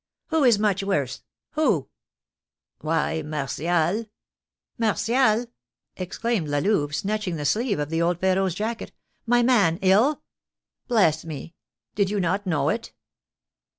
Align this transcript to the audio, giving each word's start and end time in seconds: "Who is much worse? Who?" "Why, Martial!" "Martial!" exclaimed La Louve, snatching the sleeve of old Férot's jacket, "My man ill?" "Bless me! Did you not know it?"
"Who 0.29 0.43
is 0.43 0.57
much 0.57 0.81
worse? 0.81 1.21
Who?" 1.51 1.87
"Why, 2.79 3.21
Martial!" 3.21 4.05
"Martial!" 4.79 5.45
exclaimed 5.95 6.47
La 6.47 6.57
Louve, 6.57 6.95
snatching 6.95 7.35
the 7.35 7.45
sleeve 7.45 7.77
of 7.77 7.93
old 7.93 8.19
Férot's 8.19 8.55
jacket, 8.55 8.93
"My 9.27 9.43
man 9.43 9.77
ill?" 9.83 10.23
"Bless 10.87 11.23
me! 11.23 11.53
Did 11.93 12.09
you 12.09 12.19
not 12.19 12.47
know 12.47 12.69
it?" 12.69 12.93